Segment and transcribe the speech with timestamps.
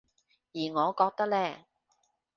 [0.53, 1.65] 而我覺得呢